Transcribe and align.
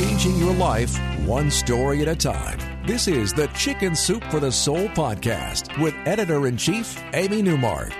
changing 0.00 0.38
your 0.38 0.54
life 0.54 0.98
one 1.26 1.50
story 1.50 2.00
at 2.00 2.08
a 2.08 2.16
time. 2.16 2.58
This 2.86 3.06
is 3.06 3.34
the 3.34 3.48
Chicken 3.48 3.94
Soup 3.94 4.24
for 4.30 4.40
the 4.40 4.50
Soul 4.50 4.88
podcast 4.88 5.78
with 5.78 5.94
editor 6.06 6.46
in 6.46 6.56
chief, 6.56 6.98
Amy 7.12 7.42
Newmark. 7.42 7.92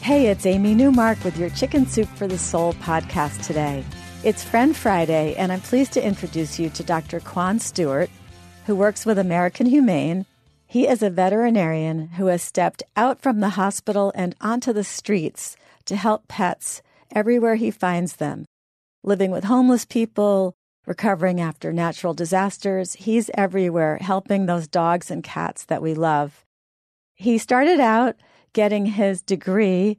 Hey, 0.00 0.26
it's 0.26 0.44
Amy 0.44 0.74
Newmark 0.74 1.22
with 1.22 1.38
your 1.38 1.50
Chicken 1.50 1.86
Soup 1.86 2.08
for 2.16 2.26
the 2.26 2.36
Soul 2.36 2.72
podcast 2.72 3.46
today. 3.46 3.84
It's 4.24 4.42
Friend 4.42 4.76
Friday, 4.76 5.36
and 5.36 5.52
I'm 5.52 5.60
pleased 5.60 5.92
to 5.92 6.04
introduce 6.04 6.58
you 6.58 6.68
to 6.70 6.82
Dr. 6.82 7.20
Kwane 7.20 7.60
Stewart, 7.60 8.10
who 8.66 8.74
works 8.74 9.06
with 9.06 9.20
American 9.20 9.66
Humane. 9.66 10.26
He 10.66 10.88
is 10.88 11.00
a 11.04 11.10
veterinarian 11.10 12.08
who 12.08 12.26
has 12.26 12.42
stepped 12.42 12.82
out 12.96 13.20
from 13.20 13.38
the 13.38 13.50
hospital 13.50 14.10
and 14.16 14.34
onto 14.40 14.72
the 14.72 14.82
streets 14.82 15.56
to 15.84 15.94
help 15.94 16.26
pets 16.26 16.82
everywhere 17.14 17.54
he 17.54 17.70
finds 17.70 18.16
them. 18.16 18.46
Living 19.04 19.30
with 19.30 19.44
homeless 19.44 19.84
people, 19.84 20.56
recovering 20.88 21.38
after 21.38 21.70
natural 21.70 22.14
disasters, 22.14 22.94
he's 22.94 23.30
everywhere 23.34 23.98
helping 24.00 24.46
those 24.46 24.66
dogs 24.66 25.10
and 25.10 25.22
cats 25.22 25.66
that 25.66 25.82
we 25.82 25.92
love. 25.92 26.46
He 27.14 27.36
started 27.36 27.78
out 27.78 28.16
getting 28.54 28.86
his 28.86 29.20
degree 29.20 29.98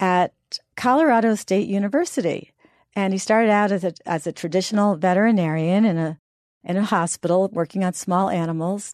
at 0.00 0.34
Colorado 0.76 1.36
State 1.36 1.68
University. 1.68 2.50
And 2.96 3.12
he 3.12 3.18
started 3.18 3.50
out 3.50 3.70
as 3.70 3.84
a, 3.84 3.94
as 4.06 4.26
a 4.26 4.32
traditional 4.32 4.96
veterinarian 4.96 5.84
in 5.84 5.98
a, 5.98 6.18
in 6.64 6.76
a 6.76 6.84
hospital 6.84 7.48
working 7.52 7.84
on 7.84 7.92
small 7.92 8.28
animals. 8.28 8.92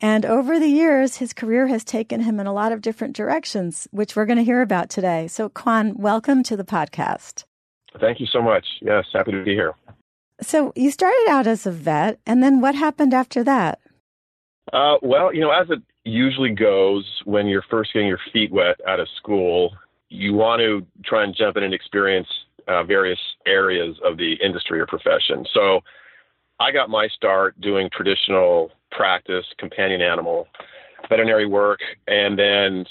And 0.00 0.26
over 0.26 0.58
the 0.58 0.68
years, 0.68 1.18
his 1.18 1.32
career 1.32 1.68
has 1.68 1.84
taken 1.84 2.20
him 2.20 2.40
in 2.40 2.48
a 2.48 2.52
lot 2.52 2.72
of 2.72 2.82
different 2.82 3.14
directions, 3.14 3.86
which 3.92 4.16
we're 4.16 4.26
going 4.26 4.38
to 4.38 4.44
hear 4.44 4.60
about 4.60 4.90
today. 4.90 5.28
So, 5.28 5.48
Kwane, 5.48 5.96
welcome 5.96 6.42
to 6.42 6.56
the 6.56 6.64
podcast. 6.64 7.44
Thank 8.00 8.18
you 8.18 8.26
so 8.26 8.42
much. 8.42 8.66
Yes, 8.82 9.04
happy 9.12 9.30
to 9.30 9.44
be 9.44 9.54
here. 9.54 9.74
So, 10.44 10.72
you 10.76 10.90
started 10.90 11.26
out 11.28 11.46
as 11.46 11.66
a 11.66 11.70
vet, 11.70 12.18
and 12.26 12.42
then 12.42 12.60
what 12.60 12.74
happened 12.74 13.14
after 13.14 13.42
that? 13.44 13.80
Uh, 14.72 14.96
well, 15.02 15.34
you 15.34 15.40
know, 15.40 15.50
as 15.50 15.68
it 15.70 15.80
usually 16.04 16.50
goes 16.50 17.04
when 17.24 17.46
you're 17.46 17.64
first 17.70 17.92
getting 17.92 18.08
your 18.08 18.20
feet 18.32 18.52
wet 18.52 18.76
out 18.86 19.00
of 19.00 19.08
school, 19.16 19.72
you 20.08 20.34
want 20.34 20.60
to 20.60 20.86
try 21.04 21.24
and 21.24 21.34
jump 21.34 21.56
in 21.56 21.62
and 21.62 21.74
experience 21.74 22.28
uh, 22.68 22.82
various 22.84 23.18
areas 23.46 23.96
of 24.04 24.16
the 24.16 24.34
industry 24.44 24.80
or 24.80 24.86
profession. 24.86 25.46
So, 25.52 25.80
I 26.60 26.70
got 26.70 26.88
my 26.88 27.08
start 27.08 27.60
doing 27.60 27.88
traditional 27.92 28.70
practice, 28.90 29.44
companion 29.58 30.00
animal, 30.00 30.46
veterinary 31.08 31.46
work, 31.46 31.80
and 32.06 32.38
then 32.38 32.84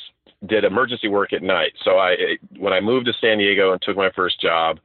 did 0.45 0.63
emergency 0.63 1.07
work 1.07 1.33
at 1.33 1.41
night. 1.41 1.73
So 1.83 1.97
I, 1.97 2.37
when 2.57 2.73
I 2.73 2.81
moved 2.81 3.05
to 3.05 3.13
San 3.21 3.37
Diego 3.37 3.71
and 3.71 3.81
took 3.81 3.95
my 3.95 4.09
first 4.15 4.41
job, 4.41 4.79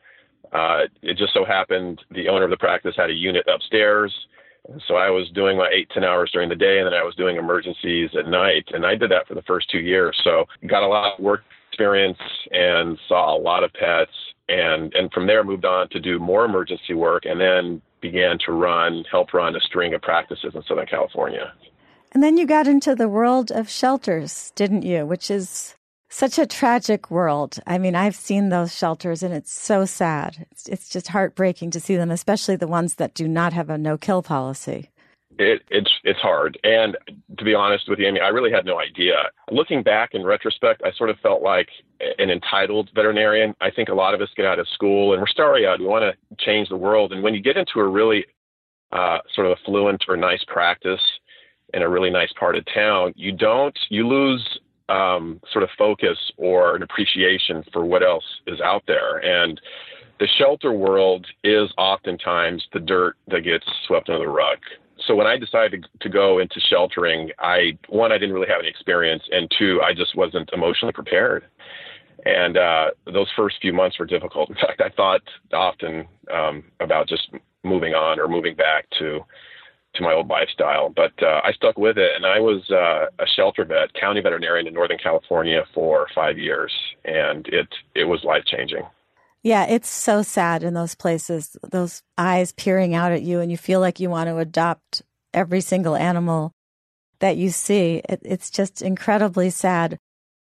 uh, 0.53 0.83
it 1.03 1.17
just 1.17 1.35
so 1.35 1.45
happened 1.45 2.01
the 2.11 2.29
owner 2.29 2.45
of 2.45 2.51
the 2.51 2.57
practice 2.57 2.95
had 2.97 3.11
a 3.11 3.15
unit 3.15 3.47
upstairs. 3.53 4.15
So 4.87 4.97
I 4.97 5.09
was 5.11 5.31
doing 5.31 5.57
my 5.57 5.71
eight, 5.73 5.89
10 5.95 6.05
hours 6.05 6.31
during 6.33 6.49
the 6.49 6.57
day, 6.57 6.79
and 6.79 6.87
then 6.87 6.95
I 6.95 7.03
was 7.03 7.15
doing 7.15 7.37
emergencies 7.37 8.11
at 8.19 8.29
night. 8.29 8.69
And 8.73 8.85
I 8.85 8.97
did 8.97 9.11
that 9.11 9.27
for 9.27 9.35
the 9.35 9.43
first 9.43 9.71
two 9.71 9.79
years. 9.79 10.19
So 10.23 10.45
got 10.67 10.83
a 10.83 10.87
lot 10.87 11.15
of 11.15 11.25
work 11.25 11.43
experience 11.71 12.19
and 12.51 12.99
saw 13.09 13.35
a 13.35 13.39
lot 13.39 13.65
of 13.65 13.73
pets. 13.73 14.13
And, 14.49 14.93
and 14.95 15.13
from 15.13 15.27
there 15.27 15.45
moved 15.45 15.65
on 15.65 15.89
to 15.91 16.01
do 16.01 16.19
more 16.19 16.45
emergency 16.45 16.95
work 16.95 17.25
and 17.25 17.41
then 17.41 17.81
began 18.01 18.39
to 18.47 18.53
run, 18.53 19.05
help 19.11 19.33
run 19.33 19.57
a 19.57 19.61
string 19.61 19.95
of 19.95 20.03
practices 20.03 20.53
in 20.55 20.63
Southern 20.65 20.87
California. 20.87 21.53
And 22.13 22.23
then 22.23 22.37
you 22.37 22.47
got 22.47 22.67
into 22.67 22.95
the 22.95 23.09
world 23.09 23.51
of 23.51 23.69
shelters, 23.69 24.53
didn't 24.55 24.83
you? 24.83 25.05
Which 25.05 25.31
is 25.31 25.75
such 26.09 26.39
a 26.39 26.47
tragic 26.47 27.11
world. 27.11 27.59
I 27.67 27.79
mean, 27.79 27.95
I've 27.95 28.17
seen 28.17 28.49
those 28.49 28.75
shelters 28.75 29.23
and 29.23 29.35
it's 29.35 29.53
so 29.53 29.85
sad. 29.85 30.47
It's, 30.51 30.69
it's 30.69 30.89
just 30.89 31.09
heartbreaking 31.09 31.71
to 31.73 31.81
see 31.81 31.97
them, 31.97 32.11
especially 32.11 32.57
the 32.57 32.67
ones 32.67 32.97
that 32.97 33.15
do 33.15 33.29
not 33.29 33.53
have 33.53 33.71
a 33.71 33.79
no 33.79 33.99
kill 33.99 34.23
policy. 34.23 34.91
It, 35.39 35.63
it's 35.71 35.91
it's 36.03 36.19
hard, 36.19 36.59
and 36.65 36.97
to 37.39 37.45
be 37.45 37.55
honest 37.55 37.89
with 37.89 38.01
you, 38.01 38.09
Amy, 38.09 38.19
I 38.19 38.27
really 38.27 38.51
had 38.51 38.65
no 38.65 38.81
idea. 38.81 39.15
Looking 39.53 39.85
back 39.85 40.11
in 40.13 40.25
retrospect, 40.25 40.83
I 40.85 40.91
sort 40.91 41.11
of 41.11 41.19
felt 41.21 41.43
like 41.43 41.69
an 42.19 42.29
entitled 42.29 42.91
veterinarian. 42.93 43.55
I 43.61 43.71
think 43.71 43.89
a 43.89 43.95
lot 43.95 44.15
of 44.15 44.21
us 44.21 44.31
get 44.37 44.47
out 44.47 44.59
of 44.59 44.67
school 44.67 45.13
and 45.13 45.23
we're 45.23 45.29
starry 45.29 45.65
eyed. 45.65 45.79
We 45.79 45.87
want 45.87 46.03
to 46.03 46.37
change 46.45 46.71
the 46.71 46.77
world, 46.77 47.13
and 47.13 47.23
when 47.23 47.35
you 47.35 47.41
get 47.41 47.57
into 47.57 47.79
a 47.79 47.87
really 47.87 48.27
uh, 48.91 49.19
sort 49.33 49.47
of 49.47 49.57
affluent 49.59 50.07
or 50.09 50.17
nice 50.17 50.43
practice 50.49 51.01
in 51.73 51.83
a 51.83 51.89
really 51.89 52.11
nice 52.11 52.33
part 52.33 52.57
of 52.57 52.65
town, 52.75 53.13
you 53.15 53.31
don't 53.31 53.79
you 53.91 54.09
lose 54.09 54.59
um, 54.89 55.41
sort 55.53 55.63
of 55.63 55.71
focus 55.77 56.19
or 56.37 56.77
an 56.77 56.83
appreciation 56.83 57.65
for 57.73 57.85
what 57.85 58.03
else 58.03 58.25
is 58.47 58.61
out 58.61 58.83
there, 58.87 59.19
and 59.19 59.61
the 60.21 60.29
shelter 60.39 60.73
world 60.73 61.27
is 61.45 61.71
oftentimes 61.79 62.67
the 62.73 62.81
dirt 62.81 63.17
that 63.29 63.43
gets 63.43 63.67
swept 63.87 64.09
under 64.09 64.25
the 64.25 64.31
rug 64.31 64.59
so 65.07 65.15
when 65.15 65.27
I 65.27 65.37
decided 65.37 65.87
to, 66.01 66.09
go 66.09 66.39
into 66.39 66.61
sheltering, 66.69 67.31
I 67.39 67.79
one 67.89 68.13
I 68.13 68.19
didn't 68.19 68.35
really 68.35 68.49
have 68.49 68.61
any 68.61 68.69
experience, 68.69 69.23
and 69.31 69.51
two 69.59 69.81
I 69.83 69.95
just 69.95 70.17
wasn't 70.17 70.51
emotionally 70.53 70.93
prepared. 70.93 71.45
And 72.25 72.57
uh, 72.57 72.91
those 73.07 73.29
first 73.37 73.57
few 73.61 73.73
months 73.73 73.99
were 73.99 74.07
difficult. 74.07 74.51
In 74.51 74.57
fact, 74.57 74.81
I 74.81 74.89
thought 74.91 75.23
often 75.53 76.07
um, 76.33 76.65
about 76.81 77.09
just 77.09 77.29
moving 77.63 77.95
on 77.95 78.19
or 78.19 78.27
moving 78.27 78.57
back 78.57 78.87
to 78.99 79.21
to 79.95 80.03
my 80.03 80.13
old 80.13 80.29
lifestyle. 80.29 80.91
But 80.95 81.13
uh, 81.23 81.41
I 81.45 81.53
stuck 81.53 81.79
with 81.79 81.99
it, 81.99 82.11
and 82.17 82.27
I 82.27 82.39
was 82.41 82.69
uh, 82.71 83.07
a 83.23 83.27
shelter 83.27 83.65
vet, 83.65 83.93
county 83.95 84.21
veterinarian 84.21 84.67
in 84.67 84.75
Northern 84.75 84.99
California 84.99 85.65
for 85.75 86.07
five 86.15 86.39
years, 86.39 86.73
and 87.05 87.47
it 87.49 87.69
it 87.95 88.05
was 88.05 88.25
life 88.25 88.45
changing. 88.47 88.83
Yeah, 89.43 89.67
it's 89.67 89.89
so 89.89 90.23
sad 90.23 90.63
in 90.65 90.75
those 90.75 90.95
places, 90.95 91.57
those 91.63 92.03
eyes 92.17 92.53
peering 92.53 92.95
out 92.95 93.13
at 93.13 93.23
you, 93.23 93.41
and 93.41 93.51
you 93.51 93.57
feel 93.57 93.81
like 93.81 94.01
you 94.01 94.11
want 94.11 94.29
to 94.29 94.39
adopt 94.39 95.03
every 95.33 95.61
single 95.61 95.95
animal 95.95 96.53
that 97.21 97.37
you 97.37 97.51
see. 97.51 98.03
It, 98.09 98.21
it's 98.25 98.51
just 98.51 98.83
incredibly 98.83 99.51
sad. 99.51 99.99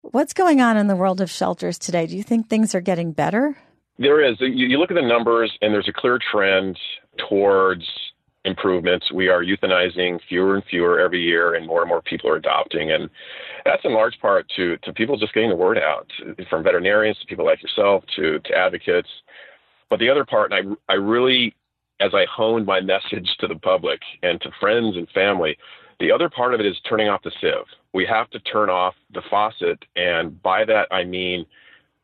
What's 0.01 0.33
going 0.33 0.61
on 0.61 0.77
in 0.77 0.87
the 0.87 0.95
world 0.95 1.19
of 1.19 1.29
shelters 1.29 1.77
today? 1.77 2.07
Do 2.07 2.15
you 2.15 2.23
think 2.23 2.47
things 2.47 2.73
are 2.73 2.81
getting 2.81 3.11
better? 3.11 3.57
There 3.99 4.23
is. 4.23 4.37
You, 4.39 4.67
you 4.67 4.77
look 4.77 4.91
at 4.91 4.95
the 4.95 5.01
numbers, 5.01 5.51
and 5.61 5.73
there's 5.73 5.89
a 5.89 5.93
clear 5.93 6.19
trend 6.31 6.79
towards 7.29 7.85
improvements. 8.47 9.11
We 9.11 9.27
are 9.27 9.43
euthanizing 9.43 10.19
fewer 10.27 10.55
and 10.55 10.63
fewer 10.65 10.99
every 10.99 11.21
year, 11.21 11.55
and 11.55 11.67
more 11.67 11.81
and 11.81 11.89
more 11.89 12.01
people 12.01 12.29
are 12.31 12.37
adopting. 12.37 12.91
And 12.91 13.09
that's 13.65 13.83
in 13.83 13.93
large 13.93 14.17
part 14.19 14.47
to, 14.55 14.77
to 14.77 14.93
people 14.93 15.17
just 15.17 15.33
getting 15.33 15.49
the 15.49 15.55
word 15.55 15.77
out, 15.77 16.09
from 16.49 16.63
veterinarians 16.63 17.19
to 17.19 17.25
people 17.27 17.45
like 17.45 17.61
yourself 17.61 18.03
to, 18.15 18.39
to 18.39 18.57
advocates. 18.57 19.09
But 19.89 19.99
the 19.99 20.09
other 20.09 20.25
part, 20.25 20.51
and 20.51 20.77
I, 20.89 20.93
I 20.93 20.95
really, 20.95 21.55
as 21.99 22.11
I 22.13 22.25
honed 22.25 22.65
my 22.65 22.81
message 22.81 23.29
to 23.39 23.47
the 23.47 23.55
public 23.55 23.99
and 24.23 24.39
to 24.41 24.49
friends 24.59 24.95
and 24.97 25.07
family, 25.09 25.57
the 25.99 26.11
other 26.11 26.29
part 26.29 26.53
of 26.53 26.59
it 26.59 26.65
is 26.65 26.77
turning 26.87 27.09
off 27.09 27.23
the 27.23 27.31
sieve. 27.41 27.67
We 27.93 28.05
have 28.05 28.29
to 28.31 28.39
turn 28.39 28.69
off 28.69 28.95
the 29.13 29.23
faucet, 29.29 29.79
and 29.95 30.41
by 30.41 30.63
that 30.65 30.87
I 30.91 31.03
mean 31.03 31.45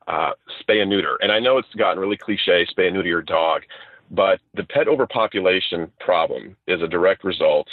uh, 0.08 0.32
spay 0.62 0.82
and 0.82 0.90
neuter. 0.90 1.18
And 1.22 1.32
I 1.32 1.40
know 1.40 1.58
it's 1.58 1.74
gotten 1.78 2.00
really 2.00 2.18
cliche, 2.18 2.66
spay 2.66 2.88
and 2.88 2.96
neuter 2.96 3.08
your 3.08 3.22
dog, 3.22 3.62
but 4.12 4.40
the 4.54 4.64
pet 4.64 4.88
overpopulation 4.88 5.92
problem 6.00 6.56
is 6.68 6.82
a 6.82 6.88
direct 6.88 7.24
result 7.24 7.68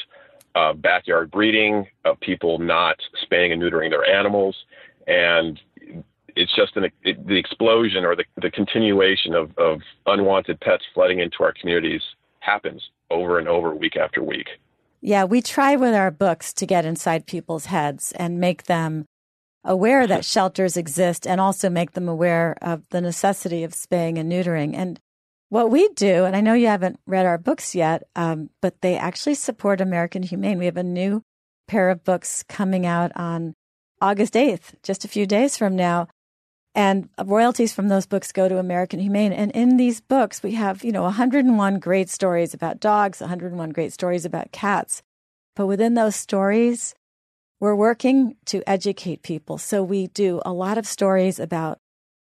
of 0.54 0.82
backyard 0.82 1.30
breeding, 1.30 1.86
of 2.04 2.18
people 2.20 2.58
not 2.58 2.96
spaying 3.22 3.52
and 3.52 3.62
neutering 3.62 3.90
their 3.90 4.04
animals, 4.04 4.56
and 5.06 5.60
it's 6.36 6.54
just 6.54 6.76
an, 6.76 6.86
it, 7.02 7.26
the 7.26 7.36
explosion 7.36 8.04
or 8.04 8.16
the, 8.16 8.24
the 8.40 8.50
continuation 8.50 9.34
of, 9.34 9.56
of 9.58 9.80
unwanted 10.06 10.60
pets 10.60 10.84
flooding 10.94 11.18
into 11.20 11.42
our 11.42 11.52
communities 11.52 12.02
happens 12.40 12.82
over 13.10 13.38
and 13.38 13.48
over, 13.48 13.74
week 13.74 13.96
after 13.96 14.22
week. 14.22 14.48
Yeah, 15.00 15.24
we 15.24 15.42
try 15.42 15.76
with 15.76 15.94
our 15.94 16.10
books 16.10 16.52
to 16.54 16.66
get 16.66 16.84
inside 16.84 17.26
people's 17.26 17.66
heads 17.66 18.12
and 18.12 18.38
make 18.38 18.64
them 18.64 19.06
aware 19.64 20.06
that 20.06 20.24
shelters 20.24 20.76
exist 20.76 21.26
and 21.26 21.40
also 21.40 21.68
make 21.68 21.92
them 21.92 22.08
aware 22.08 22.56
of 22.62 22.88
the 22.90 23.00
necessity 23.00 23.64
of 23.64 23.74
spaying 23.74 24.18
and 24.18 24.30
neutering. 24.30 24.74
And 24.74 25.00
what 25.50 25.70
we 25.70 25.88
do, 25.90 26.24
and 26.24 26.34
I 26.34 26.40
know 26.40 26.54
you 26.54 26.68
haven't 26.68 27.00
read 27.06 27.26
our 27.26 27.36
books 27.36 27.74
yet, 27.74 28.04
um, 28.16 28.50
but 28.62 28.80
they 28.80 28.96
actually 28.96 29.34
support 29.34 29.80
American 29.80 30.22
Humane. 30.22 30.58
We 30.58 30.66
have 30.66 30.76
a 30.76 30.82
new 30.82 31.22
pair 31.66 31.90
of 31.90 32.04
books 32.04 32.44
coming 32.44 32.86
out 32.86 33.12
on 33.16 33.54
August 34.00 34.34
8th, 34.34 34.74
just 34.82 35.04
a 35.04 35.08
few 35.08 35.26
days 35.26 35.56
from 35.56 35.76
now. 35.76 36.08
And 36.72 37.08
royalties 37.24 37.72
from 37.72 37.88
those 37.88 38.06
books 38.06 38.30
go 38.30 38.48
to 38.48 38.58
American 38.58 39.00
Humane. 39.00 39.32
And 39.32 39.50
in 39.50 39.76
these 39.76 40.00
books, 40.00 40.40
we 40.40 40.52
have, 40.52 40.84
you 40.84 40.92
know, 40.92 41.02
101 41.02 41.80
great 41.80 42.08
stories 42.08 42.54
about 42.54 42.78
dogs, 42.78 43.20
101 43.20 43.70
great 43.70 43.92
stories 43.92 44.24
about 44.24 44.52
cats. 44.52 45.02
But 45.56 45.66
within 45.66 45.94
those 45.94 46.14
stories, 46.14 46.94
we're 47.58 47.74
working 47.74 48.36
to 48.46 48.62
educate 48.68 49.22
people. 49.22 49.58
So 49.58 49.82
we 49.82 50.06
do 50.06 50.40
a 50.46 50.52
lot 50.52 50.78
of 50.78 50.86
stories 50.86 51.40
about 51.40 51.78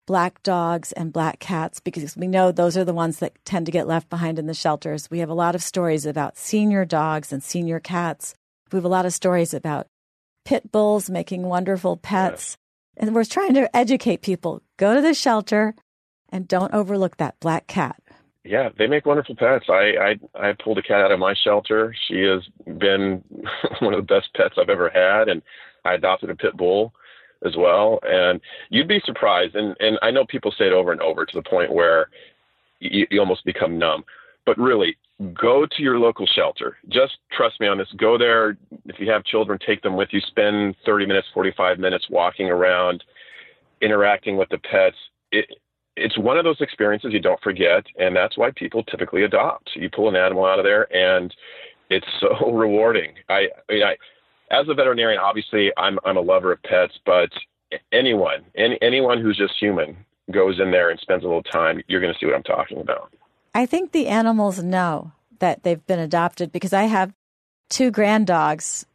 black 0.08 0.42
dogs 0.42 0.90
and 0.92 1.12
black 1.12 1.38
cats 1.38 1.80
because 1.80 2.16
we 2.16 2.26
know 2.26 2.50
those 2.50 2.78
are 2.78 2.84
the 2.84 2.94
ones 2.94 3.18
that 3.18 3.34
tend 3.44 3.66
to 3.66 3.72
get 3.72 3.86
left 3.86 4.08
behind 4.08 4.38
in 4.38 4.46
the 4.46 4.54
shelters. 4.54 5.10
We 5.10 5.18
have 5.18 5.28
a 5.28 5.34
lot 5.34 5.54
of 5.54 5.62
stories 5.62 6.06
about 6.06 6.38
senior 6.38 6.86
dogs 6.86 7.30
and 7.30 7.42
senior 7.42 7.78
cats. 7.78 8.34
We 8.72 8.78
have 8.78 8.86
a 8.86 8.88
lot 8.88 9.04
of 9.04 9.12
stories 9.12 9.52
about 9.52 9.86
pit 10.46 10.72
bulls 10.72 11.10
making 11.10 11.42
wonderful 11.42 11.98
pets. 11.98 12.56
And 12.96 13.14
we're 13.14 13.24
trying 13.24 13.52
to 13.52 13.76
educate 13.76 14.22
people 14.22 14.62
go 14.78 14.94
to 14.94 15.02
the 15.02 15.12
shelter 15.12 15.74
and 16.30 16.48
don't 16.48 16.72
overlook 16.72 17.18
that 17.18 17.38
black 17.38 17.66
cat. 17.66 18.00
yeah, 18.44 18.70
they 18.78 18.86
make 18.86 19.04
wonderful 19.04 19.36
pets. 19.36 19.66
I, 19.68 20.16
I 20.34 20.48
I 20.48 20.54
pulled 20.54 20.78
a 20.78 20.82
cat 20.82 21.02
out 21.02 21.12
of 21.12 21.18
my 21.18 21.34
shelter. 21.34 21.94
She 22.08 22.22
has 22.22 22.40
been 22.64 23.22
one 23.80 23.92
of 23.92 23.98
the 23.98 24.14
best 24.14 24.30
pets 24.34 24.54
I've 24.56 24.70
ever 24.70 24.88
had, 24.88 25.28
and 25.28 25.42
I 25.84 25.92
adopted 25.92 26.30
a 26.30 26.34
pit 26.34 26.56
bull 26.56 26.94
as 27.44 27.56
well. 27.56 28.00
And 28.02 28.40
you'd 28.70 28.88
be 28.88 29.00
surprised, 29.04 29.54
and 29.54 29.76
and 29.80 29.98
I 30.02 30.10
know 30.10 30.24
people 30.24 30.52
say 30.56 30.66
it 30.66 30.72
over 30.72 30.92
and 30.92 31.00
over 31.00 31.24
to 31.26 31.34
the 31.34 31.48
point 31.48 31.72
where 31.72 32.08
you, 32.80 33.06
you 33.10 33.20
almost 33.20 33.44
become 33.44 33.78
numb. 33.78 34.04
But 34.46 34.58
really, 34.58 34.96
go 35.34 35.66
to 35.66 35.82
your 35.82 35.98
local 35.98 36.26
shelter. 36.26 36.78
Just 36.88 37.18
trust 37.32 37.60
me 37.60 37.66
on 37.66 37.78
this. 37.78 37.88
Go 37.96 38.16
there. 38.16 38.56
If 38.86 38.98
you 38.98 39.10
have 39.10 39.24
children, 39.24 39.58
take 39.64 39.82
them 39.82 39.96
with 39.96 40.08
you. 40.12 40.20
Spend 40.20 40.76
30 40.86 41.06
minutes, 41.06 41.28
45 41.34 41.78
minutes 41.78 42.06
walking 42.08 42.48
around, 42.48 43.04
interacting 43.82 44.36
with 44.36 44.48
the 44.48 44.58
pets. 44.58 44.96
It, 45.32 45.46
it's 45.96 46.16
one 46.16 46.38
of 46.38 46.44
those 46.44 46.60
experiences 46.60 47.12
you 47.12 47.20
don't 47.20 47.40
forget, 47.42 47.84
and 47.98 48.14
that's 48.14 48.38
why 48.38 48.50
people 48.54 48.84
typically 48.84 49.24
adopt. 49.24 49.70
You 49.74 49.90
pull 49.90 50.08
an 50.08 50.16
animal 50.16 50.44
out 50.46 50.60
of 50.60 50.64
there, 50.64 50.92
and 50.94 51.34
it's 51.90 52.06
so 52.20 52.50
rewarding. 52.52 53.14
I, 53.28 53.48
I, 53.68 53.96
as 54.50 54.68
a 54.68 54.74
veterinarian, 54.74 55.20
obviously, 55.20 55.72
I'm 55.76 55.98
I'm 56.04 56.16
a 56.16 56.20
lover 56.20 56.52
of 56.52 56.62
pets, 56.62 56.98
but 57.04 57.30
anyone, 57.92 58.44
any, 58.56 58.78
anyone 58.80 59.20
who's 59.20 59.36
just 59.36 59.54
human 59.58 59.96
goes 60.30 60.60
in 60.60 60.70
there 60.70 60.90
and 60.90 60.98
spends 61.00 61.24
a 61.24 61.26
little 61.26 61.42
time, 61.42 61.82
you're 61.88 62.00
going 62.00 62.12
to 62.12 62.18
see 62.18 62.26
what 62.26 62.34
I'm 62.34 62.42
talking 62.42 62.80
about. 62.80 63.12
I 63.54 63.66
think 63.66 63.92
the 63.92 64.08
animals 64.08 64.62
know 64.62 65.12
that 65.38 65.62
they've 65.62 65.84
been 65.86 65.98
adopted 65.98 66.52
because 66.52 66.72
I 66.72 66.82
have 66.82 67.12
two 67.70 67.90
grand 67.90 68.26
dogs 68.26 68.86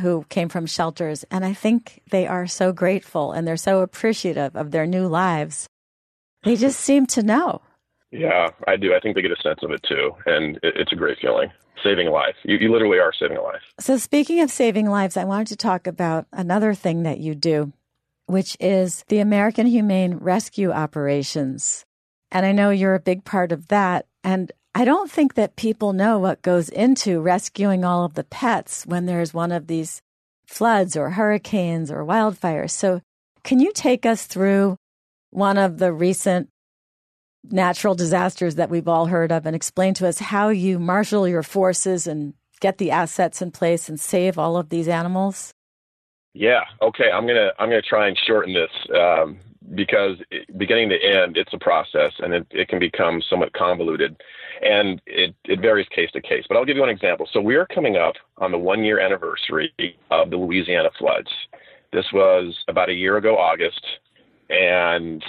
who 0.00 0.24
came 0.28 0.48
from 0.48 0.66
shelters, 0.66 1.24
and 1.30 1.44
I 1.44 1.52
think 1.52 2.02
they 2.10 2.26
are 2.26 2.46
so 2.46 2.72
grateful 2.72 3.32
and 3.32 3.46
they're 3.46 3.56
so 3.56 3.80
appreciative 3.80 4.56
of 4.56 4.70
their 4.70 4.86
new 4.86 5.06
lives 5.06 5.68
they 6.44 6.56
just 6.56 6.80
seem 6.80 7.06
to 7.06 7.22
know. 7.22 7.60
Yeah, 8.10 8.48
I 8.68 8.76
do. 8.76 8.94
I 8.94 9.00
think 9.00 9.14
they 9.14 9.22
get 9.22 9.30
a 9.30 9.42
sense 9.42 9.60
of 9.62 9.70
it 9.70 9.82
too. 9.88 10.12
And 10.26 10.58
it's 10.62 10.92
a 10.92 10.96
great 10.96 11.18
feeling. 11.20 11.50
Saving 11.82 12.08
a 12.08 12.12
life. 12.12 12.36
You, 12.44 12.56
you 12.56 12.72
literally 12.72 12.98
are 12.98 13.12
saving 13.18 13.36
a 13.36 13.42
life. 13.42 13.62
So, 13.80 13.96
speaking 13.96 14.40
of 14.40 14.50
saving 14.50 14.88
lives, 14.88 15.16
I 15.16 15.24
wanted 15.24 15.48
to 15.48 15.56
talk 15.56 15.86
about 15.86 16.26
another 16.32 16.74
thing 16.74 17.02
that 17.02 17.18
you 17.18 17.34
do, 17.34 17.72
which 18.26 18.56
is 18.60 19.04
the 19.08 19.18
American 19.18 19.66
Humane 19.66 20.14
Rescue 20.14 20.70
Operations. 20.70 21.84
And 22.30 22.46
I 22.46 22.52
know 22.52 22.70
you're 22.70 22.94
a 22.94 23.00
big 23.00 23.24
part 23.24 23.52
of 23.52 23.68
that. 23.68 24.06
And 24.24 24.52
I 24.74 24.84
don't 24.84 25.10
think 25.10 25.34
that 25.34 25.56
people 25.56 25.92
know 25.92 26.18
what 26.18 26.42
goes 26.42 26.68
into 26.68 27.20
rescuing 27.20 27.84
all 27.84 28.04
of 28.04 28.14
the 28.14 28.24
pets 28.24 28.86
when 28.86 29.06
there's 29.06 29.34
one 29.34 29.52
of 29.52 29.66
these 29.66 30.00
floods 30.46 30.96
or 30.96 31.10
hurricanes 31.10 31.90
or 31.90 32.04
wildfires. 32.04 32.70
So, 32.70 33.00
can 33.44 33.58
you 33.58 33.72
take 33.74 34.06
us 34.06 34.26
through 34.26 34.76
one 35.30 35.58
of 35.58 35.78
the 35.78 35.92
recent 35.92 36.48
natural 37.50 37.94
disasters 37.94 38.56
that 38.56 38.70
we've 38.70 38.88
all 38.88 39.06
heard 39.06 39.32
of 39.32 39.46
and 39.46 39.56
explain 39.56 39.94
to 39.94 40.06
us 40.06 40.18
how 40.18 40.48
you 40.48 40.78
marshal 40.78 41.26
your 41.26 41.42
forces 41.42 42.06
and 42.06 42.34
get 42.60 42.78
the 42.78 42.90
assets 42.90 43.42
in 43.42 43.50
place 43.50 43.88
and 43.88 43.98
save 43.98 44.38
all 44.38 44.56
of 44.56 44.68
these 44.68 44.88
animals? 44.88 45.52
Yeah. 46.34 46.62
Okay. 46.80 47.10
I'm 47.12 47.26
gonna 47.26 47.50
I'm 47.58 47.68
gonna 47.68 47.82
try 47.82 48.08
and 48.08 48.18
shorten 48.26 48.54
this 48.54 48.70
um, 48.96 49.38
because 49.74 50.16
it, 50.30 50.56
beginning 50.56 50.88
to 50.90 50.96
end, 50.96 51.36
it's 51.36 51.52
a 51.52 51.58
process 51.58 52.12
and 52.20 52.32
it, 52.32 52.46
it 52.50 52.68
can 52.68 52.78
become 52.78 53.20
somewhat 53.28 53.52
convoluted, 53.52 54.16
and 54.62 55.02
it 55.06 55.34
it 55.44 55.60
varies 55.60 55.86
case 55.94 56.10
to 56.12 56.22
case. 56.22 56.44
But 56.48 56.56
I'll 56.56 56.64
give 56.64 56.76
you 56.76 56.82
one 56.82 56.90
example. 56.90 57.28
So 57.32 57.40
we 57.40 57.56
are 57.56 57.66
coming 57.66 57.96
up 57.96 58.14
on 58.38 58.50
the 58.50 58.58
one 58.58 58.82
year 58.82 58.98
anniversary 58.98 59.72
of 60.10 60.30
the 60.30 60.36
Louisiana 60.36 60.90
floods. 60.98 61.28
This 61.92 62.06
was 62.14 62.56
about 62.68 62.88
a 62.88 62.94
year 62.94 63.18
ago, 63.18 63.36
August 63.36 63.84
and 64.52 65.24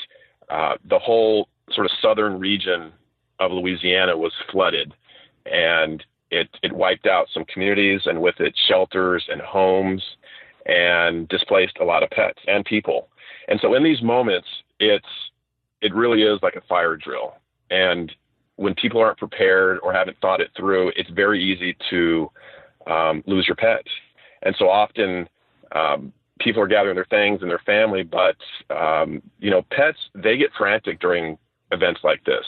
uh, 0.49 0.75
the 0.89 0.99
whole 0.99 1.47
sort 1.71 1.85
of 1.85 1.91
southern 2.01 2.39
region 2.39 2.91
of 3.39 3.51
Louisiana 3.51 4.17
was 4.17 4.33
flooded, 4.51 4.93
and 5.45 6.03
it 6.31 6.49
it 6.61 6.73
wiped 6.73 7.07
out 7.07 7.27
some 7.33 7.45
communities 7.45 8.01
and 8.05 8.21
with 8.21 8.39
it 8.39 8.53
shelters 8.67 9.23
and 9.29 9.41
homes, 9.41 10.03
and 10.65 11.27
displaced 11.29 11.77
a 11.79 11.85
lot 11.85 12.03
of 12.03 12.09
pets 12.09 12.39
and 12.47 12.65
people. 12.65 13.09
And 13.47 13.59
so 13.61 13.73
in 13.73 13.83
these 13.83 14.01
moments, 14.01 14.47
it's 14.79 15.05
it 15.81 15.93
really 15.93 16.23
is 16.23 16.39
like 16.41 16.55
a 16.55 16.61
fire 16.61 16.95
drill, 16.95 17.35
and 17.69 18.11
when 18.55 18.75
people 18.75 19.01
aren't 19.01 19.17
prepared 19.17 19.79
or 19.81 19.91
haven't 19.91 20.17
thought 20.21 20.39
it 20.39 20.51
through, 20.55 20.91
it's 20.95 21.09
very 21.09 21.43
easy 21.43 21.75
to 21.89 22.29
um, 22.87 23.23
lose 23.25 23.47
your 23.47 23.55
pet. 23.55 23.81
And 24.43 24.55
so 24.59 24.69
often, 24.69 25.27
um, 25.73 26.13
people 26.39 26.61
are 26.61 26.67
gathering 26.67 26.95
their 26.95 27.07
things 27.09 27.41
and 27.41 27.49
their 27.49 27.61
family, 27.65 28.03
but 28.03 28.35
um, 28.69 29.21
you 29.39 29.49
know, 29.49 29.63
pets 29.71 29.97
they 30.13 30.37
get 30.37 30.51
frantic 30.57 30.99
during 30.99 31.37
events 31.73 32.01
like 32.03 32.23
this. 32.25 32.45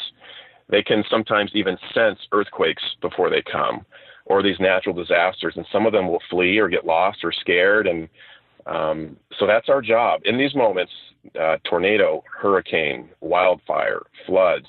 They 0.70 0.82
can 0.82 1.04
sometimes 1.10 1.52
even 1.54 1.78
sense 1.94 2.20
earthquakes 2.32 2.84
before 3.02 3.30
they 3.30 3.44
come, 3.44 3.86
or 4.26 4.42
these 4.42 4.60
natural 4.60 4.96
disasters, 4.96 5.54
and 5.58 5.66
some 5.72 5.86
of 5.86 5.94
them 5.94 6.08
will 6.08 6.22
flee 6.30 6.58
or 6.58 6.68
get 6.68 6.86
lost 6.86 7.20
or 7.24 7.32
scared, 7.32 7.88
and 7.88 8.10
um, 8.66 9.18
so 9.38 9.46
that's 9.46 9.70
our 9.70 9.82
job 9.82 10.22
in 10.26 10.38
these 10.38 10.56
moments: 10.56 10.92
uh, 11.40 11.58
tornado, 11.70 12.24
hurricane, 12.42 13.10
wildfire, 13.22 14.02
floods. 14.26 14.66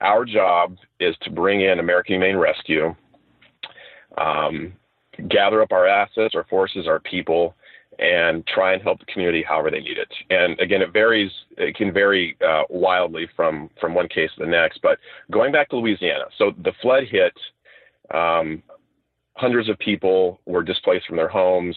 Our 0.00 0.24
job 0.24 0.76
is 0.98 1.14
to 1.22 1.30
bring 1.30 1.60
in 1.60 1.78
American 1.78 2.14
Humane 2.14 2.36
Rescue, 2.36 2.94
um, 4.18 4.72
gather 5.28 5.62
up 5.62 5.72
our 5.72 5.86
assets, 5.86 6.34
our 6.34 6.44
forces, 6.44 6.88
our 6.88 7.00
people, 7.00 7.54
and 8.00 8.46
try 8.46 8.72
and 8.72 8.82
help 8.82 8.98
the 8.98 9.04
community 9.06 9.44
however 9.46 9.70
they 9.70 9.80
need 9.80 9.98
it. 9.98 10.12
And 10.30 10.58
again, 10.58 10.82
it 10.82 10.92
varies. 10.92 11.30
It 11.58 11.76
can 11.76 11.92
vary 11.92 12.36
uh, 12.46 12.62
wildly 12.70 13.28
from 13.36 13.70
from 13.80 13.94
one 13.94 14.08
case 14.08 14.30
to 14.36 14.44
the 14.44 14.50
next. 14.50 14.80
But 14.82 14.98
going 15.30 15.52
back 15.52 15.68
to 15.68 15.76
Louisiana, 15.76 16.24
so 16.36 16.52
the 16.64 16.72
flood 16.82 17.04
hit. 17.08 17.34
Um, 18.12 18.62
hundreds 19.36 19.68
of 19.68 19.78
people 19.78 20.40
were 20.44 20.62
displaced 20.62 21.06
from 21.06 21.16
their 21.16 21.28
homes, 21.28 21.76